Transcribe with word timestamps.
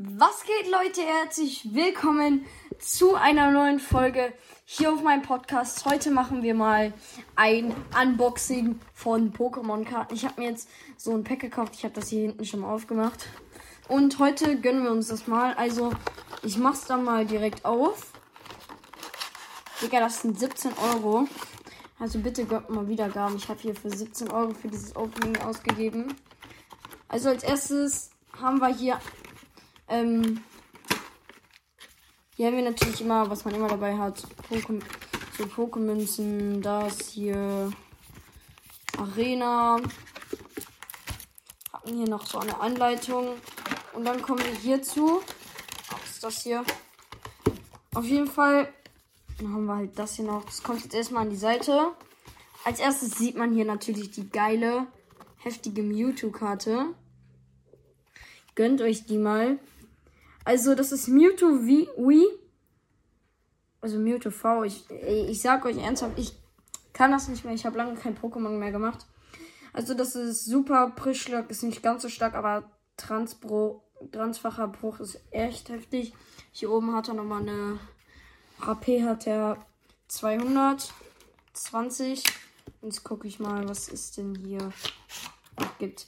Was 0.00 0.44
geht, 0.44 0.70
Leute? 0.70 1.00
Herzlich 1.02 1.74
willkommen 1.74 2.46
zu 2.78 3.16
einer 3.16 3.50
neuen 3.50 3.80
Folge 3.80 4.32
hier 4.64 4.92
auf 4.92 5.02
meinem 5.02 5.22
Podcast. 5.22 5.84
Heute 5.86 6.12
machen 6.12 6.44
wir 6.44 6.54
mal 6.54 6.94
ein 7.34 7.74
Unboxing 8.00 8.78
von 8.94 9.32
Pokémon-Karten. 9.32 10.14
Ich 10.14 10.24
habe 10.24 10.40
mir 10.40 10.50
jetzt 10.50 10.68
so 10.96 11.10
ein 11.10 11.24
Pack 11.24 11.40
gekauft. 11.40 11.74
Ich 11.74 11.82
habe 11.82 11.94
das 11.94 12.10
hier 12.10 12.20
hinten 12.20 12.44
schon 12.44 12.60
mal 12.60 12.72
aufgemacht. 12.72 13.26
Und 13.88 14.20
heute 14.20 14.60
gönnen 14.60 14.84
wir 14.84 14.92
uns 14.92 15.08
das 15.08 15.26
mal. 15.26 15.54
Also, 15.54 15.90
ich 16.44 16.58
mach's 16.58 16.84
dann 16.84 17.02
mal 17.02 17.26
direkt 17.26 17.64
auf. 17.64 18.12
Digga, 19.82 19.98
das 19.98 20.22
sind 20.22 20.38
17 20.38 20.74
Euro. 20.94 21.26
Also 21.98 22.20
bitte 22.20 22.44
gönnt 22.44 22.70
mal 22.70 22.86
Wiedergaben. 22.86 23.34
Ich 23.36 23.48
habe 23.48 23.58
hier 23.58 23.74
für 23.74 23.90
17 23.90 24.30
Euro 24.30 24.54
für 24.54 24.68
dieses 24.68 24.94
Opening 24.94 25.38
ausgegeben. 25.38 26.14
Also 27.08 27.30
als 27.30 27.42
erstes 27.42 28.10
haben 28.40 28.60
wir 28.60 28.68
hier 28.68 29.00
ähm, 29.88 30.42
hier 32.36 32.46
haben 32.46 32.56
wir 32.56 32.64
natürlich 32.64 33.00
immer, 33.00 33.28
was 33.28 33.44
man 33.44 33.54
immer 33.54 33.68
dabei 33.68 33.96
hat. 33.96 34.22
Pokémon, 34.48 34.80
so 35.36 35.44
Pokémünzen, 35.44 36.60
das 36.60 37.08
hier. 37.08 37.72
Arena. 38.96 39.80
Haben 41.72 41.94
hier 41.96 42.08
noch 42.08 42.26
so 42.26 42.38
eine 42.38 42.60
Anleitung. 42.60 43.34
Und 43.92 44.04
dann 44.04 44.22
kommen 44.22 44.38
wir 44.44 44.54
hierzu. 44.54 45.20
Was 45.90 46.10
ist 46.10 46.24
das 46.24 46.42
hier? 46.42 46.64
Auf 47.94 48.04
jeden 48.04 48.28
Fall. 48.28 48.72
Dann 49.38 49.52
haben 49.52 49.66
wir 49.66 49.76
halt 49.76 49.98
das 49.98 50.14
hier 50.14 50.24
noch. 50.24 50.44
Das 50.44 50.62
kommt 50.62 50.82
jetzt 50.82 50.94
erstmal 50.94 51.22
an 51.22 51.30
die 51.30 51.36
Seite. 51.36 51.92
Als 52.64 52.80
erstes 52.80 53.18
sieht 53.18 53.36
man 53.36 53.52
hier 53.52 53.64
natürlich 53.64 54.10
die 54.10 54.28
geile, 54.28 54.86
heftige 55.38 55.82
Mewtwo-Karte. 55.82 56.94
Gönnt 58.54 58.80
euch 58.80 59.06
die 59.06 59.18
mal. 59.18 59.58
Also, 60.48 60.74
das 60.74 60.92
ist 60.92 61.08
Mewtwo 61.08 61.66
Wii. 61.66 62.26
Also 63.82 63.98
Mewtwo 63.98 64.30
V. 64.30 64.64
Ich, 64.64 64.90
ich 64.90 65.42
sag 65.42 65.66
euch 65.66 65.76
ernsthaft, 65.76 66.18
ich 66.18 66.32
kann 66.94 67.12
das 67.12 67.28
nicht 67.28 67.44
mehr. 67.44 67.52
Ich 67.52 67.66
habe 67.66 67.76
lange 67.76 67.96
kein 67.96 68.16
Pokémon 68.16 68.56
mehr 68.56 68.72
gemacht. 68.72 69.04
Also, 69.74 69.92
das 69.92 70.14
ist 70.14 70.46
super. 70.46 70.90
Prischlock 70.96 71.50
ist 71.50 71.64
nicht 71.64 71.82
ganz 71.82 72.00
so 72.00 72.08
stark, 72.08 72.34
aber 72.34 72.64
Transbro, 72.96 73.82
Transfacher 74.10 74.68
Bruch 74.68 75.00
ist 75.00 75.20
echt 75.32 75.68
heftig. 75.68 76.14
Hier 76.50 76.70
oben 76.70 76.96
hat 76.96 77.08
er 77.08 77.14
nochmal 77.14 77.42
eine 77.42 77.78
HP, 78.62 79.02
hat 79.02 79.26
er 79.26 79.58
220. 80.06 82.24
Jetzt 82.80 83.04
gucke 83.04 83.28
ich 83.28 83.38
mal, 83.38 83.68
was 83.68 83.90
ist 83.90 84.16
denn 84.16 84.34
hier 84.34 84.72
gibt. 85.78 86.06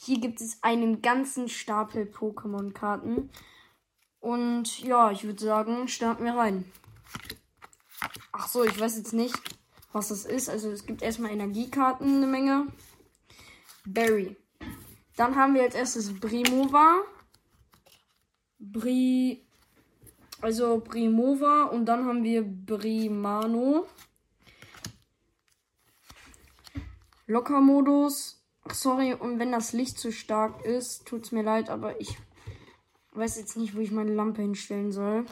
Hier 0.00 0.18
gibt 0.18 0.40
es 0.40 0.62
einen 0.62 1.02
ganzen 1.02 1.50
Stapel 1.50 2.04
Pokémon-Karten. 2.04 3.28
Und 4.22 4.78
ja, 4.78 5.10
ich 5.10 5.24
würde 5.24 5.44
sagen, 5.44 5.88
starten 5.88 6.24
wir 6.24 6.36
rein. 6.36 6.64
Ach 8.30 8.46
so, 8.46 8.62
ich 8.62 8.78
weiß 8.78 8.96
jetzt 8.96 9.12
nicht, 9.12 9.34
was 9.92 10.08
das 10.08 10.24
ist. 10.24 10.48
Also 10.48 10.70
es 10.70 10.86
gibt 10.86 11.02
erstmal 11.02 11.32
Energiekarten 11.32 12.18
eine 12.18 12.28
Menge. 12.28 12.68
Berry. 13.84 14.36
Dann 15.16 15.34
haben 15.34 15.54
wir 15.54 15.62
als 15.62 15.74
erstes 15.74 16.20
Brimova. 16.20 17.02
Bri. 18.60 19.44
Also 20.40 20.78
Brimova 20.78 21.64
und 21.64 21.86
dann 21.86 22.06
haben 22.06 22.22
wir 22.22 22.42
Brimano. 22.42 23.88
Lockermodus. 27.26 28.40
Sorry, 28.70 29.14
und 29.14 29.40
wenn 29.40 29.50
das 29.50 29.72
Licht 29.72 29.98
zu 29.98 30.12
stark 30.12 30.64
ist, 30.64 31.06
tut's 31.06 31.32
mir 31.32 31.42
leid, 31.42 31.70
aber 31.70 32.00
ich 32.00 32.16
weiß 33.12 33.36
jetzt 33.36 33.56
nicht, 33.56 33.74
wo 33.76 33.80
ich 33.80 33.90
meine 33.90 34.14
Lampe 34.14 34.42
hinstellen 34.42 34.92
soll. 34.92 35.26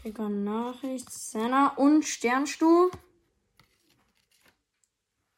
Trigger 0.00 0.28
Nachricht, 0.28 1.10
Senna 1.10 1.74
und 1.76 2.04
Sternstuhl. 2.04 2.90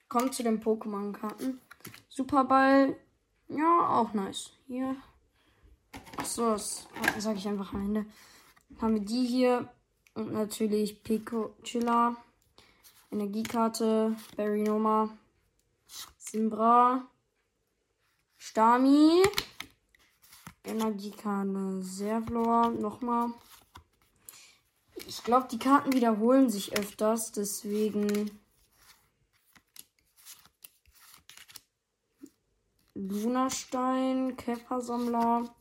Kommt 0.09 0.35
zu 0.35 0.43
den 0.43 0.63
Pokémon-Karten. 0.63 1.61
Superball, 2.09 2.97
ja, 3.49 3.89
auch 3.89 4.13
nice. 4.13 4.53
Hier. 4.67 4.97
Achso, 6.17 6.53
das 6.53 6.87
sage 7.19 7.39
ich 7.39 7.49
einfach 7.49 7.73
am 7.73 7.83
Ende. 7.83 8.07
Haben 8.81 8.95
wir 8.95 9.03
die 9.03 9.27
hier 9.27 9.73
und 10.15 10.33
natürlich 10.33 11.03
Pico 11.03 11.55
Chilla. 11.63 12.17
Energiekarte, 13.13 14.17
Barrynoma, 14.37 15.11
Simbra, 16.17 17.09
Stami, 18.37 19.23
Energiekarte, 20.65 21.83
Servlor, 21.83 22.71
nochmal. 22.71 23.33
Ich 25.07 25.25
glaube, 25.25 25.49
die 25.51 25.59
Karten 25.59 25.93
wiederholen 25.93 26.51
sich 26.51 26.77
öfters, 26.79 27.33
deswegen. 27.33 28.31
Lunastein, 32.95 34.37
Käfersammler, 34.37 35.53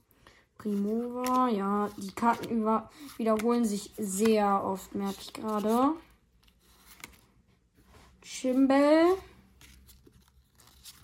Primova. 0.58 1.48
Ja, 1.48 1.90
die 1.98 2.12
Karten 2.12 2.50
über 2.50 2.92
wiederholen 3.18 3.66
sich 3.66 3.92
sehr 3.98 4.64
oft, 4.64 4.94
merke 4.94 5.22
ich 5.22 5.34
gerade. 5.34 5.94
Chimbel. 8.32 9.18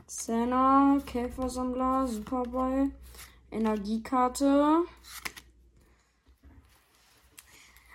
Senna, 0.05 0.99
Käfersammler, 1.07 2.07
Superball, 2.07 2.91
Energiekarte. 3.51 4.83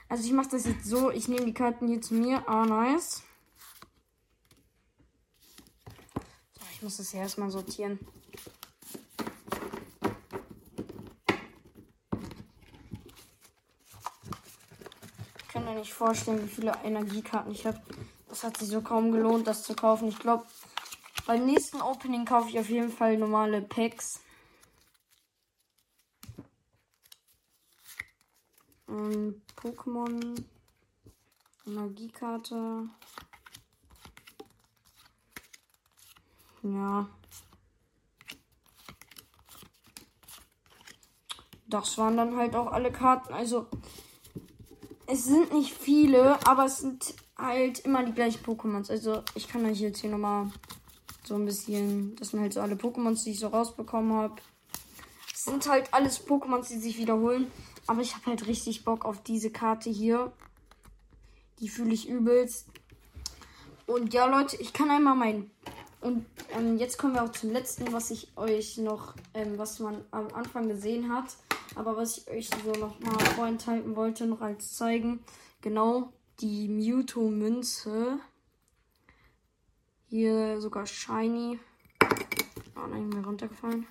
Also 0.08 0.24
ich 0.24 0.32
mache 0.32 0.48
das 0.50 0.66
jetzt 0.66 0.84
so, 0.84 1.12
ich 1.12 1.28
nehme 1.28 1.46
die 1.46 1.54
Karten 1.54 1.86
hier 1.86 2.02
zu 2.02 2.14
mir. 2.14 2.46
Ah, 2.48 2.66
nice. 2.66 3.22
So, 6.52 6.60
ich 6.72 6.82
muss 6.82 6.96
das 6.96 7.12
hier 7.12 7.20
erstmal 7.20 7.50
sortieren. 7.50 8.00
Ich 15.38 15.48
kann 15.48 15.64
mir 15.64 15.76
nicht 15.76 15.94
vorstellen, 15.94 16.42
wie 16.44 16.52
viele 16.52 16.74
Energiekarten 16.84 17.52
ich 17.52 17.64
habe. 17.64 17.80
Das 18.40 18.52
hat 18.52 18.56
sich 18.56 18.68
so 18.68 18.80
kaum 18.80 19.12
gelohnt, 19.12 19.46
das 19.46 19.64
zu 19.64 19.74
kaufen. 19.74 20.08
Ich 20.08 20.18
glaube, 20.18 20.46
beim 21.26 21.44
nächsten 21.44 21.82
Opening 21.82 22.24
kaufe 22.24 22.48
ich 22.48 22.58
auf 22.58 22.70
jeden 22.70 22.90
Fall 22.90 23.18
normale 23.18 23.60
Packs. 23.60 24.18
Ähm, 28.88 29.42
Pokémon. 29.56 30.42
Energiekarte. 31.66 32.88
Ja. 36.62 37.10
Das 41.66 41.98
waren 41.98 42.16
dann 42.16 42.36
halt 42.38 42.56
auch 42.56 42.72
alle 42.72 42.90
Karten. 42.90 43.34
Also, 43.34 43.66
es 45.10 45.24
sind 45.24 45.52
nicht 45.52 45.76
viele, 45.76 46.38
aber 46.46 46.66
es 46.66 46.78
sind 46.78 47.14
halt 47.36 47.80
immer 47.80 48.04
die 48.04 48.12
gleichen 48.12 48.44
Pokémons. 48.44 48.90
Also 48.90 49.22
ich 49.34 49.48
kann 49.48 49.66
euch 49.66 49.80
jetzt 49.80 50.00
hier 50.00 50.10
nochmal 50.10 50.50
so 51.24 51.34
ein 51.34 51.44
bisschen. 51.44 52.14
Das 52.16 52.28
sind 52.28 52.40
halt 52.40 52.52
so 52.52 52.60
alle 52.60 52.76
Pokémons, 52.76 53.24
die 53.24 53.30
ich 53.30 53.40
so 53.40 53.48
rausbekommen 53.48 54.12
habe. 54.12 54.36
Es 55.34 55.44
sind 55.44 55.68
halt 55.68 55.92
alles 55.92 56.26
Pokémons, 56.26 56.68
die 56.68 56.78
sich 56.78 56.98
wiederholen. 56.98 57.50
Aber 57.86 58.02
ich 58.02 58.14
habe 58.14 58.26
halt 58.26 58.46
richtig 58.46 58.84
Bock 58.84 59.04
auf 59.04 59.22
diese 59.22 59.50
Karte 59.50 59.90
hier. 59.90 60.32
Die 61.58 61.68
fühle 61.68 61.92
ich 61.92 62.08
übelst. 62.08 62.66
Und 63.86 64.14
ja, 64.14 64.26
Leute, 64.26 64.56
ich 64.56 64.72
kann 64.72 64.90
einmal 64.90 65.16
mein. 65.16 65.50
Und 66.00 66.24
ähm, 66.56 66.78
jetzt 66.78 66.98
kommen 66.98 67.14
wir 67.14 67.24
auch 67.24 67.32
zum 67.32 67.50
letzten, 67.52 67.92
was 67.92 68.10
ich 68.10 68.28
euch 68.36 68.78
noch, 68.78 69.14
ähm, 69.34 69.58
was 69.58 69.80
man 69.80 70.04
am 70.12 70.28
Anfang 70.34 70.68
gesehen 70.68 71.12
hat. 71.12 71.36
Aber 71.76 71.96
was 71.96 72.18
ich 72.18 72.28
euch 72.28 72.50
so 72.50 72.72
noch 72.72 72.98
mal 73.00 73.18
vorenthalten 73.36 73.96
wollte, 73.96 74.26
noch 74.26 74.40
als 74.40 74.76
zeigen. 74.76 75.22
Genau, 75.60 76.12
die 76.40 76.68
Mewtwo-Münze. 76.68 78.18
Hier 80.08 80.60
sogar 80.60 80.86
Shiny. 80.86 81.60
Oh 82.76 82.86
nein, 82.86 83.08
mir 83.08 83.24
runtergefallen. 83.24 83.86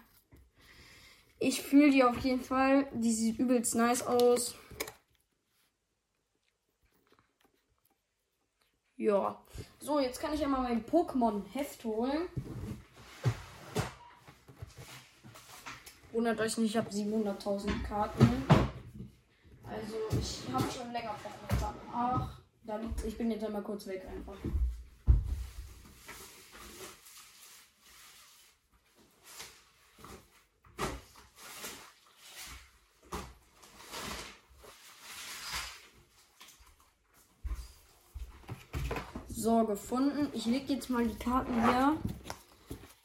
Ich 1.40 1.62
fühle 1.62 1.92
die 1.92 2.04
auf 2.04 2.18
jeden 2.20 2.42
Fall. 2.42 2.88
Die 2.94 3.14
sieht 3.14 3.40
übelst 3.40 3.76
nice 3.76 4.06
aus. 4.06 4.56
Ja. 8.98 9.42
So, 9.80 10.02
jetzt 10.02 10.20
kann 10.20 10.34
ich 10.34 10.42
ja 10.42 10.50
mal 10.50 10.62
mein 10.62 10.86
Pokémon-Heft 10.86 11.86
holen. 11.86 12.28
Wundert 16.12 16.40
euch 16.40 16.58
nicht, 16.58 16.72
ich 16.72 16.78
habe 16.78 16.90
700.000 16.90 17.84
Karten. 17.84 18.44
Also 19.64 19.96
ich 20.20 20.52
habe 20.52 20.66
schon 20.72 20.92
länger 20.92 21.16
Karten. 21.60 21.80
Ach, 21.94 22.40
da 22.64 22.78
liegt, 22.78 23.06
ich 23.06 23.16
bin 23.16 23.30
jetzt 23.30 23.44
einmal 23.44 23.62
kurz 23.62 23.86
weg 23.86 24.08
einfach. 24.08 24.36
So, 39.30 39.64
gefunden. 39.66 40.28
Ich 40.34 40.48
lege 40.48 40.74
jetzt 40.74 40.90
mal 40.90 41.08
die 41.08 41.16
Karten 41.16 41.54
hier 41.64 41.96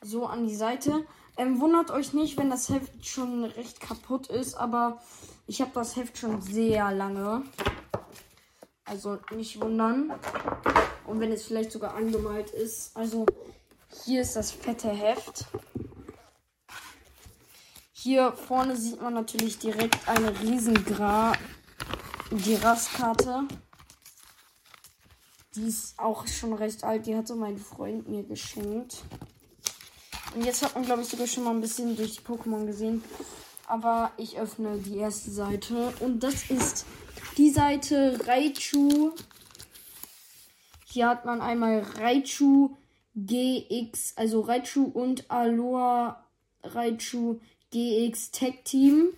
so 0.02 0.26
an 0.26 0.46
die 0.46 0.56
Seite. 0.56 1.06
Ähm, 1.36 1.60
wundert 1.60 1.90
euch 1.90 2.12
nicht, 2.12 2.36
wenn 2.36 2.50
das 2.50 2.68
Heft 2.68 3.06
schon 3.06 3.44
recht 3.44 3.80
kaputt 3.80 4.28
ist, 4.28 4.54
aber 4.54 5.00
ich 5.46 5.60
habe 5.60 5.72
das 5.74 5.96
Heft 5.96 6.18
schon 6.18 6.40
sehr 6.40 6.92
lange. 6.92 7.42
Also 8.84 9.18
nicht 9.34 9.60
wundern. 9.60 10.12
Und 11.06 11.20
wenn 11.20 11.32
es 11.32 11.44
vielleicht 11.44 11.72
sogar 11.72 11.94
angemalt 11.94 12.50
ist. 12.50 12.96
Also 12.96 13.26
hier 14.04 14.22
ist 14.22 14.36
das 14.36 14.52
fette 14.52 14.90
Heft. 14.90 15.46
Hier 17.92 18.32
vorne 18.32 18.76
sieht 18.76 19.00
man 19.00 19.14
natürlich 19.14 19.58
direkt 19.58 20.08
eine 20.08 20.38
riesen 20.40 20.84
Gra 20.84 21.32
die 22.30 22.58
ist 25.56 25.98
auch 25.98 26.26
schon 26.26 26.52
recht 26.54 26.82
alt. 26.82 27.06
Die 27.06 27.16
hatte 27.16 27.36
mein 27.36 27.58
Freund 27.58 28.08
mir 28.08 28.24
geschenkt. 28.24 29.04
Und 30.34 30.44
jetzt 30.44 30.62
hat 30.62 30.74
man, 30.74 30.84
glaube 30.84 31.02
ich, 31.02 31.08
sogar 31.08 31.26
schon 31.26 31.44
mal 31.44 31.50
ein 31.50 31.60
bisschen 31.60 31.96
durch 31.96 32.16
die 32.16 32.24
Pokémon 32.24 32.66
gesehen. 32.66 33.02
Aber 33.66 34.12
ich 34.16 34.38
öffne 34.38 34.78
die 34.78 34.98
erste 34.98 35.30
Seite. 35.30 35.92
Und 36.00 36.20
das 36.22 36.50
ist 36.50 36.86
die 37.36 37.50
Seite 37.50 38.18
Raichu. 38.26 39.12
Hier 40.86 41.08
hat 41.08 41.24
man 41.24 41.40
einmal 41.40 41.80
Raichu 41.80 42.76
GX, 43.16 44.14
also 44.16 44.40
Raichu 44.40 44.84
und 44.84 45.30
Aloha 45.30 46.24
Raichu 46.62 47.40
GX 47.70 48.30
Tech 48.30 48.62
Team. 48.64 49.08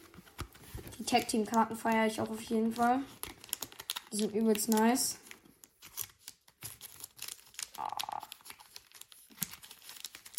Die 0.98 1.04
Tech 1.04 1.26
Team 1.26 1.44
Karten 1.44 1.76
feiere 1.76 2.06
ich 2.06 2.20
auch 2.20 2.30
auf 2.30 2.40
jeden 2.42 2.72
Fall. 2.72 3.00
Die 4.12 4.16
sind 4.16 4.34
übelst 4.34 4.68
nice. 4.68 5.18
Ah. 7.76 8.22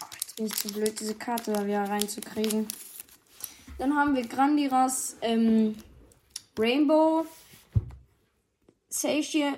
Ah, 0.02 0.10
jetzt 0.20 0.27
bin 0.38 0.46
ich 0.46 0.56
zu 0.56 0.70
blöd, 0.70 1.00
diese 1.00 1.16
Karte 1.16 1.52
da 1.52 1.66
wieder 1.66 1.84
reinzukriegen. 1.84 2.68
Dann 3.80 3.96
haben 3.96 4.16
wir 4.16 4.26
Grandiras 4.28 5.18
ähm, 5.22 5.76
Rainbow. 6.58 7.26
Seishian, 8.90 9.56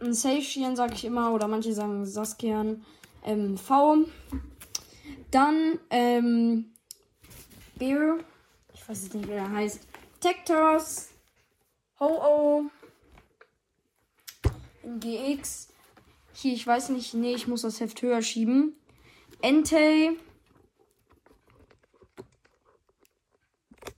Seishian 0.00 0.76
sage 0.76 0.94
ich 0.94 1.04
immer, 1.04 1.32
oder 1.32 1.48
manche 1.48 1.72
sagen 1.72 2.04
Saskian. 2.04 2.84
Ähm, 3.24 3.56
V. 3.56 4.04
Dann 5.30 5.78
ähm, 5.90 6.72
Beer. 7.76 8.18
Ich 8.74 8.88
weiß 8.88 9.04
jetzt 9.04 9.14
nicht, 9.14 9.28
wie 9.28 9.32
der 9.32 9.50
heißt. 9.50 9.80
Tectors. 10.20 11.10
Ho-Oh. 12.00 12.64
GX. 15.00 15.68
Hier, 16.34 16.54
ich 16.54 16.66
weiß 16.66 16.90
nicht. 16.90 17.14
Nee, 17.14 17.34
ich 17.34 17.46
muss 17.46 17.62
das 17.62 17.80
Heft 17.80 18.02
höher 18.02 18.20
schieben. 18.20 18.76
Entei. 19.44 20.16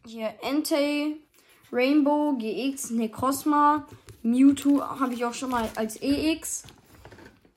Hier 0.05 0.35
Entei. 0.43 1.19
Rainbow, 1.71 2.33
GX, 2.37 2.91
Necrosma. 2.91 3.87
Mewtwo 4.23 4.83
habe 4.83 5.15
ich 5.15 5.25
auch 5.25 5.35
schon 5.35 5.51
mal 5.51 5.71
als 5.77 6.03
EX. 6.03 6.65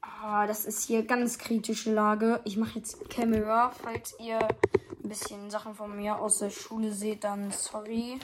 Ah, 0.01 0.45
das 0.45 0.65
ist 0.65 0.85
hier 0.85 1.01
ganz 1.01 1.39
kritische 1.39 1.91
Lage. 1.91 2.41
Ich 2.45 2.57
mache 2.57 2.77
jetzt 2.77 3.09
Camera, 3.09 3.71
falls 3.71 4.15
ihr 4.19 4.37
ein 4.37 5.09
bisschen 5.09 5.49
Sachen 5.49 5.73
von 5.73 5.95
mir 5.95 6.19
aus 6.19 6.37
der 6.37 6.51
Schule 6.51 6.93
seht, 6.93 7.23
dann 7.23 7.49
sorry. 7.49 8.19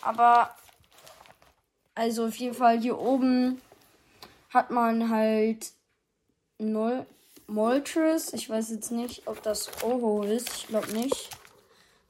Aber, 0.00 0.48
also 1.94 2.24
auf 2.24 2.36
jeden 2.36 2.54
Fall 2.54 2.80
hier 2.80 2.98
oben 2.98 3.60
hat 4.48 4.70
man 4.70 5.10
halt 5.10 5.72
Null 6.56 7.06
Moltres. 7.52 8.32
Ich 8.32 8.48
weiß 8.48 8.70
jetzt 8.70 8.90
nicht, 8.90 9.26
ob 9.26 9.42
das 9.42 9.70
Oho 9.82 10.22
ist. 10.22 10.48
Ich 10.56 10.66
glaube 10.68 10.92
nicht. 10.92 11.30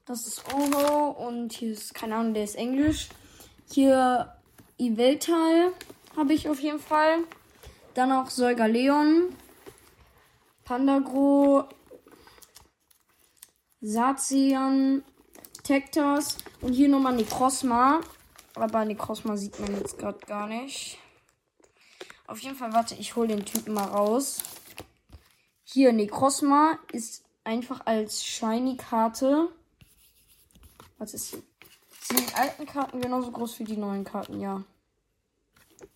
Das 0.06 0.26
ist 0.26 0.42
Oho 0.52 1.10
und 1.10 1.52
hier 1.52 1.72
ist, 1.72 1.94
keine 1.94 2.16
Ahnung, 2.16 2.34
der 2.34 2.44
ist 2.44 2.56
Englisch. 2.56 3.08
Hier 3.70 4.36
Iveltal 4.78 5.72
habe 6.16 6.32
ich 6.32 6.48
auf 6.48 6.60
jeden 6.60 6.80
Fall. 6.80 7.18
Dann 7.94 8.12
auch 8.12 8.28
Leon. 8.36 9.36
Pandagro, 10.64 11.68
Sazian, 13.80 15.02
Tektos 15.64 16.38
und 16.60 16.72
hier 16.72 16.88
nochmal 16.88 17.14
Necrosma. 17.14 18.00
Aber 18.54 18.84
Necrosma 18.84 19.36
sieht 19.36 19.58
man 19.60 19.76
jetzt 19.76 19.98
gerade 19.98 20.18
gar 20.26 20.46
nicht. 20.46 20.98
Auf 22.26 22.38
jeden 22.38 22.56
Fall, 22.56 22.72
warte, 22.72 22.94
ich 22.94 23.16
hole 23.16 23.28
den 23.28 23.44
Typen 23.44 23.74
mal 23.74 23.88
raus. 23.88 24.38
Hier, 25.72 25.94
Necrosma 25.94 26.78
ist 26.92 27.24
einfach 27.44 27.86
als 27.86 28.22
Shiny-Karte. 28.22 29.48
Was 30.98 31.14
ist 31.14 31.28
hier? 31.30 31.42
Sind 32.02 32.28
die 32.28 32.34
alten 32.34 32.66
Karten 32.66 33.00
genauso 33.00 33.30
groß 33.30 33.58
wie 33.58 33.64
die 33.64 33.78
neuen 33.78 34.04
Karten? 34.04 34.38
Ja. 34.38 34.64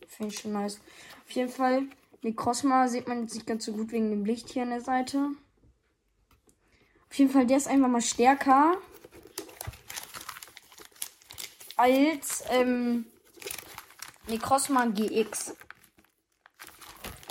Finde 0.08 0.32
ich 0.32 0.40
schon 0.40 0.52
nice. 0.55 0.81
Auf 1.26 1.31
jeden 1.32 1.50
Fall, 1.50 1.82
Necrosma 2.23 2.88
sieht 2.88 3.06
man 3.06 3.20
jetzt 3.20 3.34
nicht 3.34 3.46
ganz 3.46 3.67
so 3.67 3.73
gut 3.73 3.93
wegen 3.93 4.08
dem 4.08 4.25
Licht 4.25 4.49
hier 4.49 4.62
an 4.62 4.70
der 4.70 4.81
Seite. 4.81 5.32
Auf 7.11 7.19
jeden 7.19 7.31
Fall, 7.31 7.46
der 7.46 7.58
ist 7.58 7.69
einfach 7.69 7.88
mal 7.88 8.00
stärker 8.00 8.79
als 11.76 12.44
ähm, 12.49 13.05
Necrosma 14.26 14.87
GX. 14.87 15.55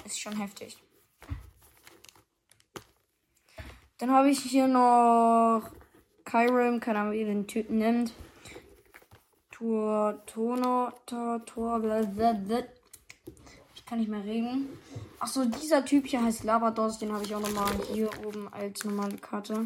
Ist 0.05 0.19
schon 0.19 0.39
heftig. 0.39 0.77
Dann 4.05 4.13
habe 4.13 4.29
ich 4.29 4.37
hier 4.39 4.67
noch 4.67 5.63
Kyrim, 6.25 6.79
keine 6.79 6.99
Ahnung, 6.99 7.13
wie 7.13 7.21
ihr 7.21 7.25
den 7.25 7.47
Typen 7.47 7.79
nennt. 7.79 8.13
Tor, 9.49 10.23
Tono, 10.27 10.91
Tor, 11.07 11.43
Tor. 11.43 11.81
Ich 13.73 13.83
kann 13.83 13.97
nicht 13.97 14.11
mehr 14.11 14.23
reden. 14.23 14.77
Achso, 15.17 15.45
dieser 15.45 15.83
Typ 15.83 16.05
hier 16.05 16.23
heißt 16.23 16.43
Lavados. 16.43 16.99
Den 16.99 17.13
habe 17.13 17.23
ich 17.23 17.33
auch 17.33 17.39
nochmal 17.39 17.73
hier 17.91 18.11
oben 18.23 18.47
als 18.53 18.83
normale 18.83 19.17
Karte. 19.17 19.65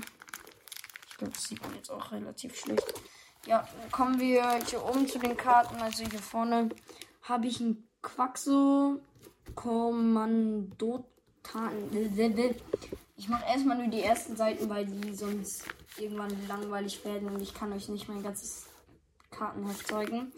Ich 1.10 1.18
glaube, 1.18 1.34
das 1.34 1.44
sieht 1.44 1.62
man 1.62 1.76
jetzt 1.76 1.92
auch 1.92 2.10
relativ 2.14 2.56
schlecht. 2.56 2.94
Ja, 3.46 3.68
kommen 3.92 4.22
wir 4.22 4.58
hier 4.66 4.86
oben 4.86 5.06
zu 5.06 5.20
den 5.20 5.36
Karten. 5.36 5.76
Also 5.82 6.06
hier 6.06 6.20
vorne 6.20 6.70
habe 7.24 7.48
ich 7.48 7.60
einen 7.60 7.90
Quaxo 8.02 9.02
Kommandotan. 9.54 11.10
Ich 13.20 13.28
mache 13.28 13.46
erstmal 13.46 13.78
nur 13.78 13.88
die 13.88 14.02
ersten 14.02 14.38
Seiten, 14.38 14.70
weil 14.70 14.86
die 14.86 15.14
sonst 15.14 15.66
irgendwann 15.98 16.48
langweilig 16.48 17.04
werden 17.04 17.28
und 17.28 17.42
ich 17.42 17.54
kann 17.54 17.74
euch 17.74 17.90
nicht 17.90 18.08
mein 18.08 18.24
ganzes 18.24 18.68
Kartenheft 19.30 19.86
zeigen. 19.86 20.32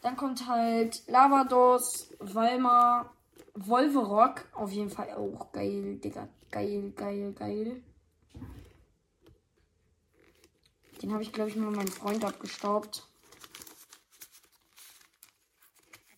Dann 0.00 0.16
kommt 0.16 0.46
halt 0.46 1.02
Lavados, 1.08 2.14
Walmar, 2.20 3.12
Wolverock. 3.54 4.44
Auf 4.54 4.70
jeden 4.70 4.88
Fall 4.88 5.10
auch 5.14 5.50
geil, 5.50 5.96
Digga. 5.96 6.28
Geil, 6.52 6.92
geil, 6.94 7.32
geil. 7.32 7.82
Den 11.02 11.12
habe 11.12 11.24
ich, 11.24 11.32
glaube 11.32 11.50
ich, 11.50 11.56
mal 11.56 11.72
meinen 11.72 11.88
Freund 11.88 12.24
abgestaubt. 12.24 13.04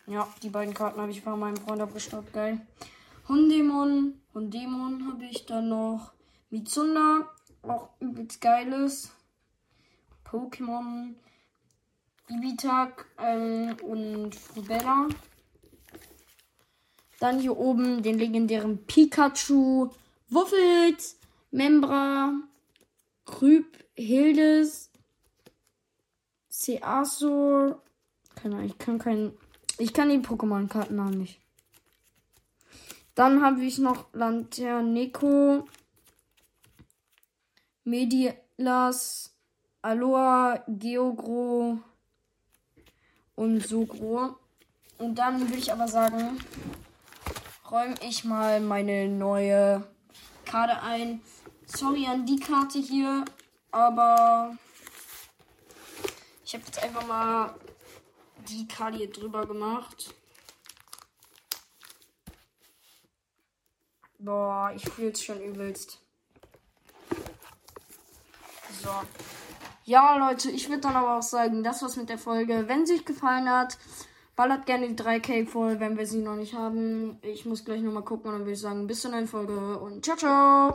Ja, 0.07 0.29
die 0.43 0.51
beiden 0.51 0.75
Karten 0.75 1.01
habe 1.01 1.13
ich 1.13 1.23
von 1.23 1.41
meinem 1.41 1.57
Freund 1.57 1.81
abgestaubt. 1.81 2.31
Geil. 2.35 2.61
Hundemon. 3.29 4.21
Hundemon 4.35 5.07
habe 5.07 5.25
ich 5.25 5.47
dann 5.47 5.69
noch. 5.69 6.13
Mitsunda. 6.51 7.29
Auch 7.63 7.91
übelst 8.01 8.41
geiles. 8.41 9.13
Pokémon. 10.25 11.15
Ibitak 12.29 13.07
ähm, 13.19 13.77
und 13.83 14.37
Rubella. 14.57 15.09
Dann 17.21 17.39
hier 17.39 17.57
oben 17.57 18.03
den 18.03 18.19
legendären 18.19 18.85
Pikachu, 18.87 19.91
Wuffels, 20.29 21.19
Membra, 21.51 22.33
Rüb, 23.41 23.85
Hildes, 23.95 24.91
Seasor. 26.49 27.81
Keine 28.35 28.57
Ahnung, 28.57 28.67
ich 28.67 28.79
kann 28.79 28.99
keinen. 28.99 29.33
Ich 29.79 29.93
kann 29.93 30.09
die 30.09 30.19
Pokémon-Kartennamen 30.19 31.19
nicht. 31.19 31.41
Dann 33.15 33.43
habe 33.43 33.63
ich 33.63 33.79
noch 33.79 34.07
Lanterneko, 34.15 35.67
Medilas, 37.85 39.35
Aloha, 39.83 40.65
Geogro 40.67 41.79
und 43.35 43.61
Sogro. 43.61 44.37
Und 44.99 45.17
dann 45.17 45.41
würde 45.41 45.59
ich 45.59 45.73
aber 45.73 45.89
sagen, 45.89 46.39
räume 47.71 47.97
ich 48.01 48.25
mal 48.25 48.61
meine 48.61 49.09
neue 49.09 49.85
Karte 50.45 50.81
ein. 50.83 51.21
Sorry 51.67 52.07
an 52.07 52.25
die 52.25 52.39
Karte 52.39 52.79
hier, 52.79 53.25
aber 53.71 54.57
ich 56.45 56.55
habe 56.55 56.65
jetzt 56.65 56.83
einfach 56.83 57.07
mal 57.07 57.55
die 58.49 58.69
Karte 58.69 58.99
hier 58.99 59.11
drüber 59.11 59.47
gemacht. 59.47 60.15
Boah, 64.25 64.73
ich 64.75 64.89
fühl's 64.89 65.21
schon 65.21 65.41
übelst. 65.43 66.01
So. 68.81 68.91
Ja, 69.85 70.17
Leute, 70.17 70.49
ich 70.51 70.69
würde 70.69 70.83
dann 70.83 70.95
aber 70.95 71.19
auch 71.19 71.23
sagen, 71.23 71.65
das 71.65 71.83
war's 71.83 71.97
mit 71.97 72.09
der 72.09 72.19
Folge. 72.19 72.69
Wenn 72.69 72.87
sie 72.87 72.95
euch 72.95 73.05
gefallen 73.05 73.51
hat, 73.51 73.79
ballert 74.37 74.65
gerne 74.65 74.89
die 74.89 75.03
3K 75.03 75.45
voll, 75.47 75.81
wenn 75.81 75.99
wir 75.99 76.07
sie 76.07 76.21
noch 76.21 76.37
nicht 76.37 76.55
haben. 76.55 77.19
Ich 77.23 77.47
muss 77.47 77.65
gleich 77.65 77.81
nochmal 77.81 78.05
gucken 78.05 78.29
und 78.29 78.35
dann 78.35 78.43
würde 78.43 78.53
ich 78.53 78.61
sagen, 78.61 78.87
bis 78.87 79.01
zur 79.01 79.11
neuen 79.11 79.27
Folge 79.27 79.79
und 79.81 80.05
ciao, 80.05 80.17
ciao. 80.17 80.71